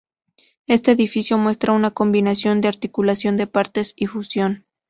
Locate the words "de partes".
3.37-3.93